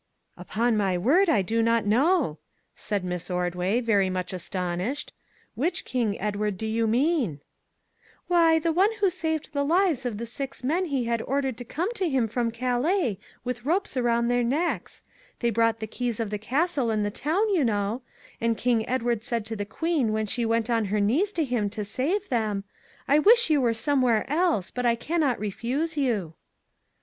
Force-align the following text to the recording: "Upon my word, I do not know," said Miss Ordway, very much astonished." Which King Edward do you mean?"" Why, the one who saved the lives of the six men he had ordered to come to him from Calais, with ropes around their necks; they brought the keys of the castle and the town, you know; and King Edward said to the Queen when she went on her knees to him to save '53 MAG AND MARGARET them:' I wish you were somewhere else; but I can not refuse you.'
"Upon 0.35 0.75
my 0.75 0.97
word, 0.97 1.29
I 1.29 1.43
do 1.43 1.61
not 1.61 1.85
know," 1.85 2.39
said 2.75 3.03
Miss 3.03 3.29
Ordway, 3.29 3.81
very 3.81 4.09
much 4.09 4.33
astonished." 4.33 5.13
Which 5.53 5.85
King 5.85 6.19
Edward 6.19 6.57
do 6.57 6.65
you 6.65 6.87
mean?"" 6.87 7.41
Why, 8.27 8.57
the 8.57 8.71
one 8.73 8.89
who 8.99 9.11
saved 9.11 9.49
the 9.53 9.63
lives 9.63 10.03
of 10.03 10.17
the 10.17 10.25
six 10.25 10.63
men 10.63 10.85
he 10.85 11.03
had 11.05 11.21
ordered 11.21 11.55
to 11.57 11.63
come 11.63 11.93
to 11.93 12.09
him 12.09 12.27
from 12.27 12.49
Calais, 12.49 13.19
with 13.43 13.63
ropes 13.63 13.95
around 13.95 14.27
their 14.27 14.41
necks; 14.43 15.03
they 15.39 15.51
brought 15.51 15.79
the 15.79 15.85
keys 15.85 16.19
of 16.19 16.31
the 16.31 16.39
castle 16.39 16.89
and 16.89 17.05
the 17.05 17.11
town, 17.11 17.47
you 17.51 17.63
know; 17.63 18.01
and 18.41 18.57
King 18.57 18.89
Edward 18.89 19.23
said 19.23 19.45
to 19.45 19.55
the 19.55 19.65
Queen 19.65 20.11
when 20.11 20.25
she 20.25 20.47
went 20.47 20.67
on 20.67 20.85
her 20.85 20.99
knees 20.99 21.31
to 21.33 21.43
him 21.45 21.69
to 21.69 21.85
save 21.85 22.23
'53 22.25 22.35
MAG 22.35 22.41
AND 22.41 22.47
MARGARET 22.57 22.63
them:' 22.65 22.69
I 23.07 23.19
wish 23.19 23.49
you 23.51 23.61
were 23.61 23.73
somewhere 23.75 24.27
else; 24.27 24.71
but 24.71 24.83
I 24.87 24.95
can 24.95 25.19
not 25.19 25.37
refuse 25.39 25.95
you.' 25.95 26.33